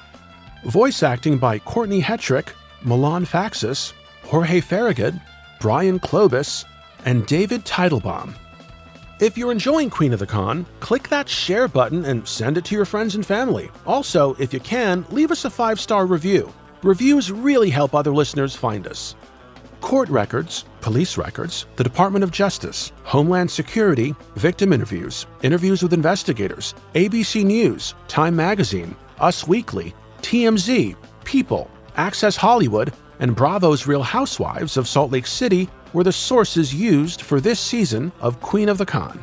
[0.64, 2.48] Voice acting by Courtney Hetrick,
[2.82, 3.92] Milan Faxis,
[4.28, 5.14] Jorge Farragut,
[5.58, 6.66] Brian Klobus,
[7.06, 8.34] and David Teitelbaum.
[9.20, 12.74] If you're enjoying Queen of the Con, click that share button and send it to
[12.74, 13.70] your friends and family.
[13.86, 16.52] Also, if you can, leave us a five star review.
[16.82, 19.16] Reviews really help other listeners find us.
[19.80, 26.74] Court records, police records, the Department of Justice, Homeland Security, victim interviews, interviews with investigators,
[26.94, 34.88] ABC News, Time Magazine, Us Weekly, TMZ, People, Access Hollywood, and Bravo's Real Housewives of
[34.88, 39.22] Salt Lake City were the sources used for this season of Queen of the Con.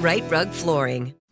[0.00, 1.15] Rite Rug Flooring.